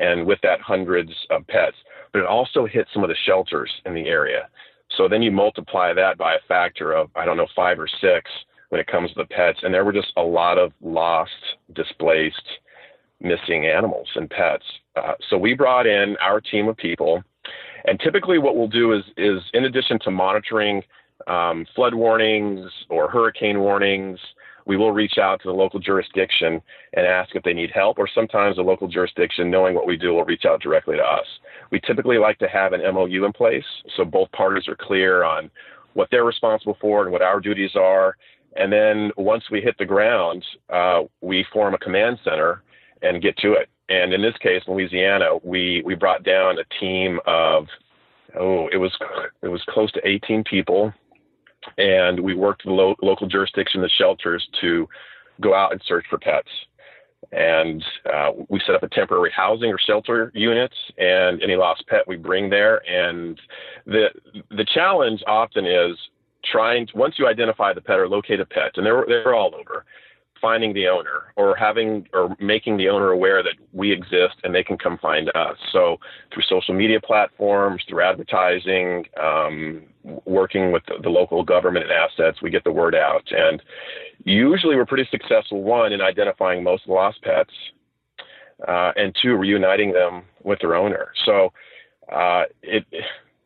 and 0.00 0.26
with 0.26 0.38
that, 0.42 0.60
hundreds 0.60 1.10
of 1.30 1.46
pets. 1.46 1.76
But 2.12 2.20
it 2.20 2.26
also 2.26 2.66
hit 2.66 2.86
some 2.92 3.02
of 3.02 3.08
the 3.08 3.16
shelters 3.24 3.70
in 3.86 3.94
the 3.94 4.06
area. 4.06 4.48
So 4.96 5.08
then 5.08 5.22
you 5.22 5.30
multiply 5.30 5.94
that 5.94 6.18
by 6.18 6.34
a 6.34 6.46
factor 6.46 6.92
of 6.92 7.08
I 7.14 7.24
don't 7.24 7.36
know 7.36 7.48
five 7.56 7.78
or 7.78 7.88
six 8.00 8.30
when 8.68 8.80
it 8.80 8.86
comes 8.86 9.10
to 9.10 9.16
the 9.16 9.26
pets, 9.26 9.60
and 9.62 9.72
there 9.72 9.84
were 9.84 9.92
just 9.92 10.12
a 10.16 10.22
lot 10.22 10.58
of 10.58 10.72
lost, 10.80 11.30
displaced, 11.74 12.42
missing 13.22 13.66
animals 13.66 14.08
and 14.14 14.28
pets. 14.28 14.64
Uh, 14.96 15.14
so 15.30 15.38
we 15.38 15.54
brought 15.54 15.86
in 15.86 16.16
our 16.20 16.40
team 16.40 16.68
of 16.68 16.76
people, 16.76 17.22
and 17.84 17.98
typically 18.00 18.38
what 18.38 18.56
we'll 18.56 18.68
do 18.68 18.92
is 18.92 19.04
is 19.16 19.40
in 19.54 19.64
addition 19.64 19.98
to 20.00 20.10
monitoring 20.10 20.82
um, 21.26 21.66
flood 21.74 21.94
warnings 21.94 22.70
or 22.88 23.08
hurricane 23.08 23.60
warnings, 23.60 24.18
we 24.66 24.76
will 24.76 24.92
reach 24.92 25.18
out 25.18 25.40
to 25.42 25.48
the 25.48 25.54
local 25.54 25.80
jurisdiction 25.80 26.60
and 26.94 27.06
ask 27.06 27.34
if 27.34 27.42
they 27.42 27.52
need 27.52 27.70
help, 27.70 27.98
or 27.98 28.08
sometimes 28.12 28.56
the 28.56 28.62
local 28.62 28.88
jurisdiction, 28.88 29.50
knowing 29.50 29.74
what 29.74 29.86
we 29.86 29.96
do, 29.96 30.12
will 30.12 30.24
reach 30.24 30.44
out 30.44 30.60
directly 30.60 30.96
to 30.96 31.02
us. 31.02 31.26
We 31.70 31.80
typically 31.80 32.18
like 32.18 32.38
to 32.38 32.48
have 32.48 32.72
an 32.72 32.80
MOU 32.94 33.24
in 33.24 33.32
place 33.32 33.64
so 33.96 34.04
both 34.04 34.30
parties 34.32 34.68
are 34.68 34.76
clear 34.76 35.24
on 35.24 35.50
what 35.94 36.08
they're 36.10 36.24
responsible 36.24 36.76
for 36.80 37.02
and 37.02 37.12
what 37.12 37.22
our 37.22 37.40
duties 37.40 37.72
are. 37.74 38.16
And 38.56 38.72
then 38.72 39.10
once 39.16 39.44
we 39.50 39.60
hit 39.60 39.76
the 39.78 39.84
ground, 39.84 40.44
uh, 40.70 41.02
we 41.20 41.44
form 41.52 41.74
a 41.74 41.78
command 41.78 42.18
center 42.22 42.62
and 43.02 43.22
get 43.22 43.36
to 43.38 43.52
it. 43.52 43.68
And 43.88 44.12
in 44.12 44.22
this 44.22 44.36
case, 44.38 44.62
Louisiana, 44.66 45.36
we 45.42 45.82
we 45.84 45.94
brought 45.94 46.24
down 46.24 46.58
a 46.58 46.80
team 46.80 47.20
of 47.26 47.66
oh, 48.38 48.68
it 48.72 48.78
was 48.78 48.96
it 49.42 49.48
was 49.48 49.62
close 49.68 49.90
to 49.92 50.08
18 50.08 50.44
people, 50.44 50.92
and 51.78 52.18
we 52.20 52.34
worked 52.34 52.64
with 52.64 52.70
the 52.70 52.74
lo- 52.74 52.96
local 53.02 53.26
jurisdiction, 53.26 53.82
the 53.82 53.88
shelters, 53.88 54.46
to 54.60 54.88
go 55.40 55.54
out 55.54 55.72
and 55.72 55.82
search 55.86 56.06
for 56.08 56.18
pets. 56.18 56.48
And 57.30 57.84
uh, 58.12 58.32
we 58.48 58.60
set 58.66 58.74
up 58.74 58.82
a 58.82 58.88
temporary 58.88 59.30
housing 59.34 59.70
or 59.70 59.78
shelter 59.78 60.32
units, 60.34 60.74
and 60.98 61.42
any 61.42 61.56
lost 61.56 61.86
pet 61.86 62.06
we 62.06 62.16
bring 62.16 62.50
there. 62.50 62.82
And 62.88 63.40
the 63.86 64.06
the 64.50 64.66
challenge 64.74 65.22
often 65.26 65.66
is 65.66 65.96
trying 66.44 66.86
to, 66.88 66.96
once 66.96 67.14
you 67.18 67.28
identify 67.28 67.72
the 67.72 67.80
pet 67.80 67.98
or 67.98 68.08
locate 68.08 68.40
a 68.40 68.46
pet, 68.46 68.72
and 68.76 68.86
they're 68.86 69.04
they're 69.06 69.34
all 69.34 69.54
over 69.54 69.84
finding 70.42 70.74
the 70.74 70.88
owner 70.88 71.32
or 71.36 71.54
having 71.54 72.06
or 72.12 72.36
making 72.40 72.76
the 72.76 72.88
owner 72.88 73.10
aware 73.10 73.42
that 73.42 73.54
we 73.72 73.92
exist 73.92 74.34
and 74.42 74.54
they 74.54 74.64
can 74.64 74.76
come 74.76 74.98
find 74.98 75.30
us. 75.34 75.56
So 75.72 75.98
through 76.34 76.42
social 76.48 76.74
media 76.74 77.00
platforms, 77.00 77.82
through 77.88 78.02
advertising, 78.02 79.06
um, 79.22 79.84
working 80.26 80.72
with 80.72 80.82
the, 80.86 80.96
the, 81.00 81.08
local 81.08 81.44
government 81.44 81.86
and 81.88 81.92
assets, 81.92 82.42
we 82.42 82.50
get 82.50 82.64
the 82.64 82.72
word 82.72 82.94
out. 82.94 83.22
And 83.30 83.62
usually 84.24 84.74
we're 84.74 84.84
pretty 84.84 85.08
successful, 85.10 85.62
one, 85.62 85.92
in 85.92 86.00
identifying 86.00 86.64
most 86.64 86.82
of 86.82 86.88
the 86.88 86.94
lost 86.94 87.22
pets, 87.22 87.52
uh, 88.66 88.92
and 88.96 89.16
two, 89.22 89.36
reuniting 89.36 89.92
them 89.92 90.24
with 90.42 90.58
their 90.60 90.74
owner. 90.74 91.12
So 91.24 91.52
uh, 92.12 92.44
it, 92.62 92.84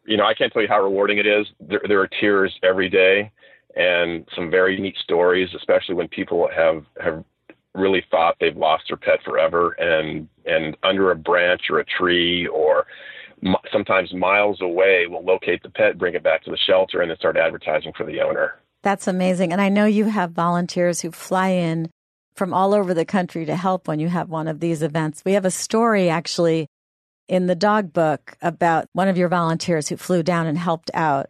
you 0.06 0.16
know, 0.16 0.24
I 0.24 0.32
can't 0.32 0.52
tell 0.52 0.62
you 0.62 0.68
how 0.68 0.82
rewarding 0.82 1.18
it 1.18 1.26
is. 1.26 1.46
There, 1.60 1.82
there 1.86 2.00
are 2.00 2.08
tears 2.08 2.58
every 2.62 2.88
day 2.88 3.30
and 3.76 4.26
some 4.34 4.50
very 4.50 4.80
neat 4.80 4.96
stories, 5.02 5.50
especially 5.54 5.94
when 5.94 6.08
people 6.08 6.48
have 6.54 6.84
have 7.00 7.24
really 7.74 8.02
thought 8.10 8.36
they've 8.40 8.56
lost 8.56 8.84
their 8.88 8.96
pet 8.96 9.22
forever, 9.24 9.72
and 9.72 10.28
and 10.46 10.76
under 10.82 11.10
a 11.10 11.16
branch 11.16 11.62
or 11.70 11.78
a 11.78 11.84
tree 11.84 12.46
or 12.46 12.86
sometimes 13.70 14.14
miles 14.14 14.60
away 14.62 15.06
will 15.06 15.22
locate 15.22 15.62
the 15.62 15.68
pet, 15.68 15.98
bring 15.98 16.14
it 16.14 16.22
back 16.22 16.42
to 16.44 16.50
the 16.50 16.56
shelter, 16.56 17.02
and 17.02 17.10
then 17.10 17.18
start 17.18 17.36
advertising 17.36 17.92
for 17.96 18.06
the 18.06 18.20
owner. 18.20 18.54
That's 18.82 19.06
amazing. 19.06 19.52
And 19.52 19.60
I 19.60 19.68
know 19.68 19.84
you 19.84 20.06
have 20.06 20.30
volunteers 20.30 21.00
who 21.00 21.10
fly 21.10 21.48
in 21.48 21.90
from 22.34 22.54
all 22.54 22.74
over 22.74 22.94
the 22.94 23.04
country 23.04 23.44
to 23.46 23.56
help 23.56 23.88
when 23.88 23.98
you 23.98 24.08
have 24.08 24.28
one 24.28 24.48
of 24.48 24.60
these 24.60 24.82
events. 24.82 25.22
We 25.24 25.32
have 25.32 25.44
a 25.44 25.50
story 25.50 26.08
actually 26.08 26.68
in 27.28 27.46
the 27.46 27.54
dog 27.54 27.92
book 27.92 28.36
about 28.40 28.86
one 28.92 29.08
of 29.08 29.18
your 29.18 29.28
volunteers 29.28 29.88
who 29.88 29.96
flew 29.96 30.22
down 30.22 30.46
and 30.46 30.56
helped 30.56 30.90
out 30.94 31.28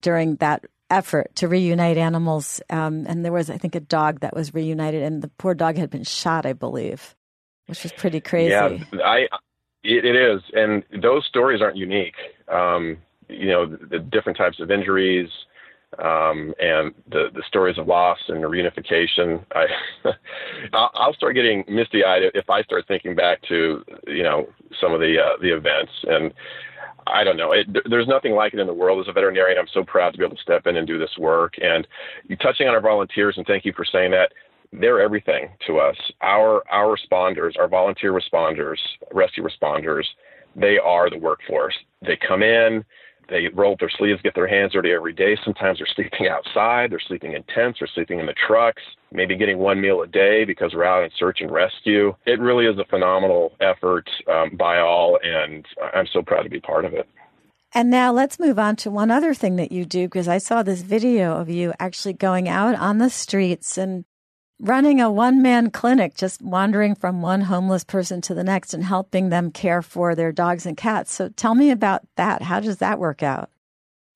during 0.00 0.36
that 0.36 0.64
effort 0.90 1.34
to 1.36 1.48
reunite 1.48 1.98
animals. 1.98 2.60
Um, 2.70 3.06
and 3.06 3.24
there 3.24 3.32
was, 3.32 3.50
I 3.50 3.58
think, 3.58 3.74
a 3.74 3.80
dog 3.80 4.20
that 4.20 4.34
was 4.34 4.54
reunited, 4.54 5.02
and 5.02 5.22
the 5.22 5.28
poor 5.38 5.54
dog 5.54 5.76
had 5.76 5.90
been 5.90 6.04
shot, 6.04 6.46
I 6.46 6.52
believe, 6.52 7.14
which 7.66 7.82
was 7.82 7.92
pretty 7.92 8.20
crazy. 8.20 8.50
Yeah, 8.50 8.78
I 9.04 9.26
it, 9.84 10.04
it 10.04 10.16
is, 10.16 10.42
and 10.52 10.82
those 11.02 11.24
stories 11.26 11.62
aren't 11.62 11.76
unique. 11.76 12.16
Um, 12.48 12.98
you 13.28 13.48
know, 13.48 13.66
the, 13.66 13.86
the, 13.86 13.98
different 13.98 14.38
types 14.38 14.60
of 14.60 14.70
injuries. 14.70 15.28
Um, 15.98 16.52
and 16.60 16.92
the, 17.08 17.30
the 17.32 17.42
stories 17.46 17.78
of 17.78 17.86
loss 17.86 18.18
and 18.28 18.42
reunification. 18.42 19.42
I, 19.54 19.66
I'll 20.72 21.14
start 21.14 21.36
getting 21.36 21.64
misty 21.68 22.04
eyed 22.04 22.22
if 22.34 22.50
I 22.50 22.62
start 22.64 22.86
thinking 22.86 23.14
back 23.14 23.40
to, 23.48 23.82
you 24.06 24.22
know, 24.22 24.48
some 24.78 24.92
of 24.92 25.00
the, 25.00 25.16
uh, 25.18 25.40
the 25.40 25.56
events. 25.56 25.92
And 26.02 26.34
I 27.06 27.24
don't 27.24 27.36
know. 27.36 27.52
It, 27.52 27.66
there's 27.88 28.08
nothing 28.08 28.32
like 28.32 28.54
it 28.54 28.60
in 28.60 28.66
the 28.66 28.74
world. 28.74 29.00
As 29.00 29.08
a 29.08 29.12
veterinarian, 29.12 29.58
I'm 29.58 29.68
so 29.72 29.84
proud 29.84 30.12
to 30.12 30.18
be 30.18 30.24
able 30.24 30.36
to 30.36 30.42
step 30.42 30.66
in 30.66 30.76
and 30.76 30.86
do 30.86 30.98
this 30.98 31.16
work. 31.18 31.54
And 31.62 31.86
touching 32.40 32.66
on 32.68 32.74
our 32.74 32.80
volunteers, 32.80 33.34
and 33.36 33.46
thank 33.46 33.64
you 33.64 33.72
for 33.74 33.84
saying 33.84 34.10
that. 34.12 34.32
They're 34.72 35.00
everything 35.00 35.50
to 35.68 35.78
us. 35.78 35.96
Our 36.22 36.62
our 36.70 36.96
responders, 36.96 37.52
our 37.56 37.68
volunteer 37.68 38.12
responders, 38.12 38.78
rescue 39.12 39.44
responders, 39.44 40.04
they 40.56 40.76
are 40.76 41.08
the 41.08 41.18
workforce. 41.18 41.74
They 42.02 42.16
come 42.16 42.42
in, 42.42 42.84
they 43.28 43.48
roll 43.54 43.74
up 43.74 43.78
their 43.78 43.90
sleeves, 43.90 44.20
get 44.22 44.34
their 44.34 44.48
hands 44.48 44.72
dirty 44.72 44.92
every 44.92 45.12
day. 45.12 45.36
Sometimes 45.44 45.78
they're 45.78 45.86
sleeping 45.94 46.28
outside, 46.28 46.90
they're 46.90 47.00
sleeping 47.00 47.34
in 47.34 47.42
tents, 47.44 47.78
they're 47.78 47.88
sleeping 47.94 48.18
in 48.18 48.26
the 48.26 48.34
trucks, 48.46 48.82
maybe 49.12 49.36
getting 49.36 49.58
one 49.58 49.80
meal 49.80 50.02
a 50.02 50.06
day 50.06 50.44
because 50.44 50.74
we're 50.74 50.84
out 50.84 51.04
in 51.04 51.10
search 51.16 51.40
and 51.40 51.50
rescue. 51.50 52.14
It 52.26 52.40
really 52.40 52.66
is 52.66 52.78
a 52.78 52.84
phenomenal 52.84 53.52
effort 53.60 54.08
um, 54.30 54.56
by 54.56 54.78
all, 54.78 55.18
and 55.22 55.64
I'm 55.94 56.06
so 56.12 56.22
proud 56.22 56.42
to 56.42 56.50
be 56.50 56.60
part 56.60 56.84
of 56.84 56.92
it. 56.92 57.08
And 57.72 57.90
now 57.90 58.12
let's 58.12 58.38
move 58.38 58.58
on 58.58 58.76
to 58.76 58.90
one 58.90 59.10
other 59.10 59.34
thing 59.34 59.56
that 59.56 59.72
you 59.72 59.84
do 59.84 60.06
because 60.06 60.28
I 60.28 60.38
saw 60.38 60.62
this 60.62 60.82
video 60.82 61.36
of 61.36 61.50
you 61.50 61.74
actually 61.78 62.14
going 62.14 62.48
out 62.48 62.74
on 62.74 62.98
the 62.98 63.10
streets 63.10 63.76
and 63.76 64.04
running 64.58 65.00
a 65.00 65.10
one 65.10 65.42
man 65.42 65.70
clinic, 65.70 66.14
just 66.14 66.40
wandering 66.40 66.94
from 66.94 67.20
one 67.20 67.42
homeless 67.42 67.84
person 67.84 68.20
to 68.22 68.34
the 68.34 68.44
next 68.44 68.72
and 68.72 68.84
helping 68.84 69.28
them 69.28 69.50
care 69.50 69.82
for 69.82 70.14
their 70.14 70.32
dogs 70.32 70.64
and 70.64 70.76
cats. 70.76 71.12
So 71.12 71.28
tell 71.28 71.54
me 71.54 71.70
about 71.70 72.02
that. 72.16 72.42
How 72.42 72.60
does 72.60 72.78
that 72.78 72.98
work 72.98 73.22
out? 73.22 73.50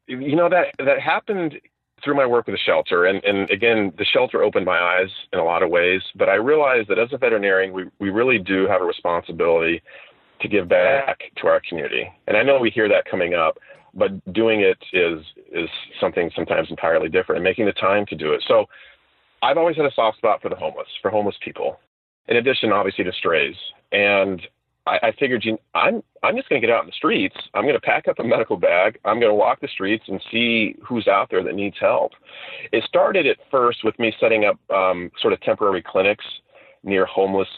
You 0.06 0.34
know, 0.34 0.48
that, 0.48 0.74
that 0.78 1.00
happened 1.00 1.60
through 2.02 2.14
my 2.14 2.26
work 2.26 2.46
with 2.46 2.54
the 2.54 2.60
shelter. 2.64 3.06
And, 3.06 3.22
and 3.24 3.50
again, 3.50 3.92
the 3.98 4.04
shelter 4.04 4.42
opened 4.42 4.66
my 4.66 4.78
eyes 4.78 5.10
in 5.32 5.38
a 5.38 5.44
lot 5.44 5.62
of 5.62 5.70
ways, 5.70 6.02
but 6.16 6.28
I 6.28 6.34
realized 6.34 6.88
that 6.88 6.98
as 6.98 7.12
a 7.12 7.18
veterinarian, 7.18 7.72
we, 7.72 7.84
we 7.98 8.10
really 8.10 8.38
do 8.38 8.66
have 8.66 8.82
a 8.82 8.84
responsibility 8.84 9.82
to 10.40 10.48
give 10.48 10.68
back 10.68 11.18
to 11.36 11.46
our 11.46 11.60
community. 11.68 12.10
And 12.26 12.36
I 12.36 12.42
know 12.42 12.58
we 12.58 12.70
hear 12.70 12.88
that 12.88 13.04
coming 13.10 13.34
up, 13.34 13.58
but 13.94 14.10
doing 14.32 14.60
it 14.60 14.78
is, 14.92 15.24
is 15.52 15.68
something 16.00 16.30
sometimes 16.34 16.68
entirely 16.70 17.08
different 17.08 17.38
and 17.38 17.44
making 17.44 17.66
the 17.66 17.72
time 17.72 18.06
to 18.06 18.16
do 18.16 18.32
it. 18.32 18.42
So 18.48 18.66
I've 19.42 19.58
always 19.58 19.76
had 19.76 19.86
a 19.86 19.94
soft 19.94 20.18
spot 20.18 20.40
for 20.40 20.48
the 20.48 20.56
homeless, 20.56 20.88
for 21.02 21.10
homeless 21.10 21.36
people, 21.44 21.80
in 22.28 22.36
addition, 22.36 22.72
obviously, 22.72 23.04
to 23.04 23.12
strays. 23.12 23.56
And 23.92 24.40
I, 24.86 24.98
I 25.02 25.12
figured, 25.18 25.44
I'm 25.74 26.02
I'm 26.22 26.36
just 26.36 26.48
going 26.48 26.60
to 26.60 26.66
get 26.66 26.74
out 26.74 26.82
in 26.82 26.86
the 26.86 26.92
streets. 26.92 27.36
I'm 27.54 27.62
going 27.62 27.74
to 27.74 27.80
pack 27.80 28.08
up 28.08 28.18
a 28.18 28.24
medical 28.24 28.56
bag. 28.56 28.98
I'm 29.04 29.20
going 29.20 29.30
to 29.30 29.34
walk 29.34 29.60
the 29.60 29.68
streets 29.68 30.04
and 30.08 30.22
see 30.30 30.74
who's 30.86 31.08
out 31.08 31.28
there 31.30 31.42
that 31.42 31.54
needs 31.54 31.76
help. 31.80 32.12
It 32.72 32.84
started 32.84 33.26
at 33.26 33.38
first 33.50 33.84
with 33.84 33.98
me 33.98 34.12
setting 34.20 34.44
up 34.44 34.58
um, 34.70 35.10
sort 35.20 35.32
of 35.32 35.40
temporary 35.40 35.82
clinics 35.82 36.24
near 36.82 37.06
homeless 37.06 37.48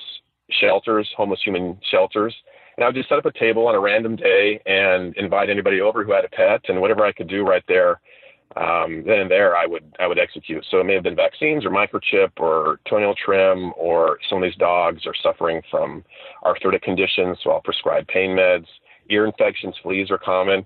shelters, 0.51 1.09
homeless 1.17 1.41
human 1.45 1.79
shelters. 1.91 2.35
And 2.77 2.85
I 2.85 2.89
would 2.89 2.95
just 2.95 3.09
set 3.09 3.19
up 3.19 3.27
a 3.27 3.39
table 3.39 3.67
on 3.67 3.75
a 3.75 3.81
random 3.81 4.17
day 4.17 4.61
and 4.67 5.15
invite 5.17 5.51
anybody 5.51 5.81
over 5.81 6.05
who 6.05 6.13
had 6.13 6.25
a 6.25 6.29
pet 6.29 6.63
and 6.69 6.81
whatever 6.81 7.05
I 7.05 7.13
could 7.13 7.29
do 7.29 7.43
right 7.45 7.65
there 7.69 8.01
um, 8.57 9.05
then 9.07 9.21
and 9.21 9.31
there 9.31 9.57
I 9.57 9.67
would 9.67 9.85
I 9.99 10.07
would 10.07 10.19
execute. 10.19 10.65
So 10.71 10.81
it 10.81 10.85
may 10.85 10.95
have 10.95 11.03
been 11.03 11.17
vaccines 11.17 11.65
or 11.65 11.71
microchip 11.71 12.33
or 12.39 12.81
toenail 12.89 13.15
trim, 13.15 13.73
or 13.77 14.19
some 14.29 14.39
of 14.39 14.45
these 14.45 14.59
dogs 14.59 15.07
are 15.07 15.15
suffering 15.23 15.63
from 15.71 16.05
arthritic 16.45 16.83
conditions, 16.83 17.39
so 17.43 17.51
I'll 17.51 17.61
prescribe 17.61 18.07
pain 18.09 18.31
meds. 18.31 18.67
Ear 19.11 19.27
infections, 19.27 19.75
fleas 19.83 20.11
are 20.11 20.19
common. 20.19 20.65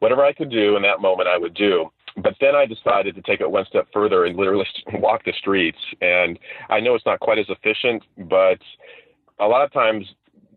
Whatever 0.00 0.24
I 0.24 0.32
could 0.32 0.50
do 0.50 0.76
in 0.76 0.82
that 0.82 1.00
moment, 1.00 1.28
I 1.28 1.38
would 1.38 1.54
do. 1.54 1.90
But 2.22 2.34
then 2.40 2.54
I 2.54 2.66
decided 2.66 3.14
to 3.14 3.22
take 3.22 3.40
it 3.40 3.50
one 3.50 3.64
step 3.66 3.86
further 3.92 4.24
and 4.24 4.36
literally 4.36 4.66
walk 4.94 5.24
the 5.24 5.32
streets. 5.38 5.78
And 6.00 6.38
I 6.68 6.80
know 6.80 6.94
it's 6.94 7.06
not 7.06 7.20
quite 7.20 7.38
as 7.38 7.46
efficient, 7.48 8.02
but 8.28 8.58
a 9.40 9.46
lot 9.46 9.64
of 9.64 9.72
times 9.72 10.06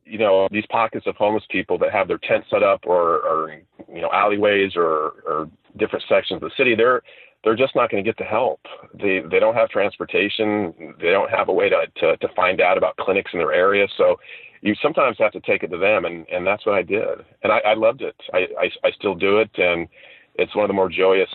you 0.06 0.18
know 0.18 0.48
these 0.52 0.66
pockets 0.70 1.08
of 1.08 1.16
homeless 1.16 1.44
people 1.50 1.78
that 1.80 1.92
have 1.92 2.08
their 2.08 2.18
tent 2.18 2.44
set 2.50 2.64
up 2.64 2.82
or, 2.86 3.18
or 3.20 3.62
you 3.94 4.02
know 4.02 4.10
alleyways 4.14 4.74
or, 4.76 5.14
or 5.26 5.50
different 5.78 6.04
sections 6.10 6.42
of 6.42 6.50
the 6.50 6.56
city, 6.58 6.76
they're 6.76 7.02
they're 7.44 7.56
just 7.56 7.76
not 7.76 7.90
going 7.90 8.04
to 8.04 8.08
get 8.08 8.18
the 8.18 8.24
help. 8.24 8.60
They 8.94 9.22
they 9.30 9.40
don't 9.40 9.56
have 9.56 9.70
transportation. 9.70 10.96
They 11.00 11.10
don't 11.10 11.32
have 11.32 11.50
a 11.50 11.54
way 11.54 11.70
to, 11.70 11.86
to 11.98 12.18
to 12.18 12.28
find 12.36 12.62
out 12.62 12.78
about 12.78 12.98
clinics 12.98 13.32
in 13.34 13.40
their 13.40 13.54
area. 13.54 13.88
So 13.98 14.18
you 14.62 14.76
sometimes 14.82 15.18
have 15.20 15.32
to 15.32 15.40
take 15.42 15.64
it 15.64 15.70
to 15.70 15.78
them, 15.78 16.06
and 16.06 16.28
and 16.30 16.46
that's 16.46 16.66
what 16.66 16.76
I 16.76 16.84
did. 16.84 17.26
And 17.44 17.52
I, 17.52 17.60
I 17.60 17.74
loved 17.74 18.02
it. 18.02 18.16
I, 18.34 18.48
I 18.60 18.70
I 18.88 18.92
still 18.92 19.16
do 19.16 19.40
it, 19.40 19.50
and 19.58 19.88
it's 20.36 20.56
one 20.56 20.64
of 20.64 20.70
the 20.70 20.74
more 20.74 20.90
joyous 20.90 21.30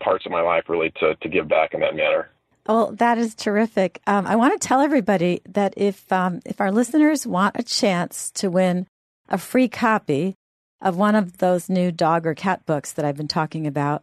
parts 0.00 0.26
of 0.26 0.32
my 0.32 0.42
life, 0.42 0.64
really, 0.68 0.90
to 1.00 1.14
to 1.14 1.28
give 1.28 1.48
back 1.48 1.74
in 1.74 1.80
that 1.80 1.96
manner. 1.96 2.30
Well, 2.68 2.92
that 2.92 3.18
is 3.18 3.34
terrific. 3.34 4.00
Um, 4.06 4.26
I 4.26 4.34
want 4.36 4.60
to 4.60 4.68
tell 4.68 4.80
everybody 4.80 5.40
that 5.48 5.74
if 5.76 6.10
um, 6.12 6.40
if 6.44 6.60
our 6.60 6.72
listeners 6.72 7.26
want 7.26 7.56
a 7.58 7.62
chance 7.62 8.30
to 8.32 8.50
win 8.50 8.86
a 9.28 9.38
free 9.38 9.68
copy 9.68 10.34
of 10.80 10.96
one 10.96 11.14
of 11.14 11.38
those 11.38 11.68
new 11.68 11.92
dog 11.92 12.26
or 12.26 12.34
cat 12.34 12.66
books 12.66 12.92
that 12.92 13.04
I've 13.04 13.16
been 13.16 13.28
talking 13.28 13.66
about, 13.66 14.02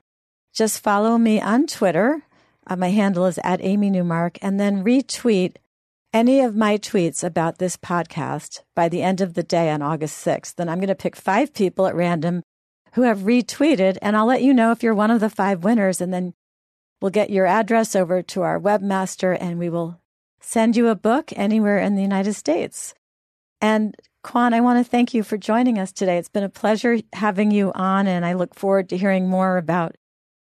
just 0.53 0.81
follow 0.81 1.17
me 1.17 1.41
on 1.41 1.67
Twitter. 1.67 2.23
Uh, 2.65 2.77
my 2.77 2.89
handle 2.89 3.25
is 3.25 3.39
at 3.43 3.61
Amy 3.61 3.89
Newmark, 3.89 4.37
and 4.41 4.59
then 4.59 4.83
retweet 4.83 5.57
any 6.13 6.39
of 6.41 6.55
my 6.55 6.77
tweets 6.77 7.23
about 7.23 7.57
this 7.57 7.75
podcast 7.75 8.61
by 8.75 8.87
the 8.87 9.01
end 9.01 9.19
of 9.19 9.33
the 9.33 9.43
day 9.43 9.69
on 9.71 9.81
August 9.81 10.25
6th. 10.25 10.55
Then 10.55 10.69
I'm 10.69 10.77
going 10.77 10.87
to 10.87 10.95
pick 10.95 11.15
five 11.15 11.53
people 11.53 11.87
at 11.87 11.95
random 11.95 12.43
who 12.93 13.01
have 13.01 13.19
retweeted, 13.19 13.97
and 14.01 14.15
I'll 14.15 14.27
let 14.27 14.43
you 14.43 14.53
know 14.53 14.71
if 14.71 14.83
you're 14.83 14.93
one 14.93 15.11
of 15.11 15.19
the 15.19 15.29
five 15.29 15.63
winners. 15.63 15.99
And 15.99 16.13
then 16.13 16.33
we'll 17.03 17.09
get 17.09 17.29
your 17.29 17.45
address 17.45 17.97
over 17.97 18.21
to 18.21 18.43
our 18.43 18.57
webmaster, 18.57 19.37
and 19.37 19.59
we 19.59 19.69
will 19.69 19.99
send 20.39 20.77
you 20.77 20.87
a 20.87 20.95
book 20.95 21.33
anywhere 21.35 21.77
in 21.77 21.95
the 21.95 22.01
United 22.01 22.33
States. 22.33 22.93
And 23.59 23.93
Kwane, 24.23 24.53
I 24.53 24.61
want 24.61 24.79
to 24.79 24.89
thank 24.89 25.13
you 25.13 25.21
for 25.21 25.37
joining 25.37 25.77
us 25.77 25.91
today. 25.91 26.17
It's 26.17 26.29
been 26.29 26.45
a 26.45 26.49
pleasure 26.49 26.99
having 27.11 27.51
you 27.51 27.73
on, 27.75 28.07
and 28.07 28.25
I 28.25 28.31
look 28.31 28.55
forward 28.55 28.87
to 28.87 28.97
hearing 28.97 29.27
more 29.27 29.57
about 29.57 29.97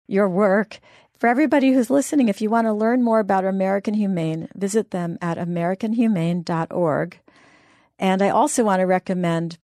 your 0.07 0.27
work. 0.27 0.81
For 1.19 1.29
everybody 1.29 1.75
who's 1.75 1.91
listening, 1.91 2.31
if 2.31 2.41
you 2.41 2.49
want 2.49 2.67
to 2.67 2.73
learn 2.73 3.05
more 3.05 3.21
about 3.21 3.45
American 3.45 3.93
Humane, 3.93 4.49
visit 4.55 4.91
them 4.91 5.19
at 5.21 5.37
americanhumane.org. 5.37 7.21
And 7.99 8.23
I 8.23 8.31
also 8.31 8.65
want 8.65 8.81
to 8.81 8.87
recommend 8.87 9.59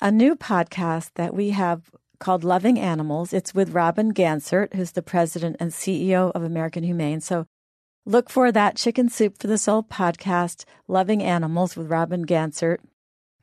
a 0.00 0.12
new 0.12 0.36
podcast 0.36 1.10
that 1.16 1.34
we 1.34 1.50
have 1.50 1.90
called 2.22 2.44
Loving 2.44 2.78
Animals. 2.78 3.32
It's 3.32 3.52
with 3.52 3.74
Robin 3.74 4.14
Ganzert, 4.14 4.74
who's 4.74 4.92
the 4.92 5.02
president 5.02 5.56
and 5.58 5.72
CEO 5.72 6.30
of 6.36 6.44
American 6.44 6.84
Humane. 6.84 7.20
So 7.20 7.46
look 8.06 8.30
for 8.30 8.52
that 8.52 8.76
Chicken 8.76 9.08
Soup 9.08 9.36
for 9.36 9.48
the 9.48 9.58
Soul 9.58 9.82
podcast, 9.82 10.64
Loving 10.86 11.20
Animals 11.20 11.76
with 11.76 11.90
Robin 11.90 12.24
Ganzert. 12.24 12.78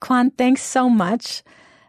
Kwane, 0.02 0.32
thanks 0.38 0.64
so 0.64 0.90
much 0.90 1.44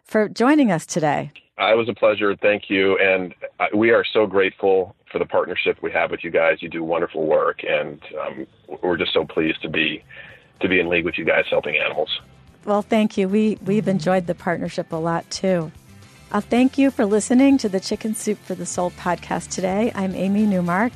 for 0.04 0.28
joining 0.28 0.72
us 0.72 0.84
today. 0.84 1.30
Uh, 1.60 1.72
it 1.72 1.76
was 1.76 1.88
a 1.88 1.94
pleasure. 1.94 2.34
Thank 2.34 2.68
you. 2.68 2.98
And 2.98 3.36
uh, 3.60 3.66
we 3.72 3.92
are 3.92 4.04
so 4.12 4.26
grateful 4.26 4.96
for 5.12 5.20
the 5.20 5.26
partnership 5.26 5.78
we 5.82 5.92
have 5.92 6.10
with 6.10 6.24
you 6.24 6.32
guys. 6.32 6.60
You 6.60 6.68
do 6.68 6.82
wonderful 6.82 7.24
work, 7.24 7.60
and 7.62 8.00
um, 8.20 8.46
we're 8.82 8.96
just 8.96 9.12
so 9.12 9.24
pleased 9.24 9.62
to 9.62 9.68
be 9.68 10.02
to 10.60 10.68
be 10.68 10.80
in 10.80 10.88
league 10.88 11.04
with 11.04 11.18
you 11.18 11.24
guys 11.24 11.44
helping 11.48 11.76
animals. 11.76 12.20
Well, 12.64 12.82
thank 12.82 13.16
you. 13.16 13.28
We 13.28 13.58
we've 13.64 13.86
enjoyed 13.86 14.26
the 14.26 14.34
partnership 14.34 14.92
a 14.92 14.96
lot 14.96 15.30
too. 15.30 15.70
Uh, 16.32 16.40
thank 16.40 16.78
you 16.78 16.90
for 16.90 17.04
listening 17.04 17.58
to 17.58 17.68
the 17.68 17.80
Chicken 17.80 18.14
Soup 18.14 18.38
for 18.38 18.54
the 18.54 18.66
Soul 18.66 18.92
podcast 18.92 19.50
today. 19.50 19.90
I'm 19.94 20.14
Amy 20.14 20.46
Newmark. 20.46 20.92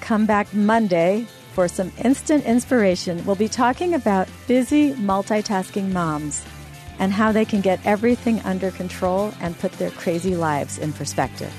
Come 0.00 0.26
back 0.26 0.52
Monday 0.52 1.26
for 1.54 1.68
some 1.68 1.92
instant 2.02 2.44
inspiration, 2.46 3.24
we'll 3.24 3.36
be 3.36 3.48
talking 3.48 3.94
about 3.94 4.28
busy 4.48 4.92
multitasking 4.94 5.92
moms 5.92 6.44
and 6.98 7.12
how 7.12 7.30
they 7.30 7.44
can 7.44 7.60
get 7.60 7.78
everything 7.86 8.40
under 8.40 8.72
control 8.72 9.32
and 9.40 9.56
put 9.60 9.70
their 9.74 9.92
crazy 9.92 10.34
lives 10.34 10.78
in 10.78 10.92
perspective. 10.92 11.52